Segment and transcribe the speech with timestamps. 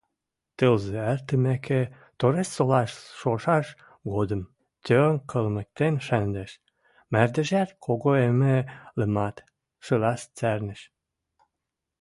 [0.57, 1.81] Тӹлзӹ эртӹмӹкӹ,
[2.19, 3.67] Торешсолаш шошаш
[4.11, 4.41] годым,
[4.85, 6.51] тонг кӹлмӹктен шӹндӹш,
[7.11, 8.55] мардежӓт когоэмӹ,
[8.99, 9.37] лымат
[9.85, 10.81] шылаш цӓрнӹш.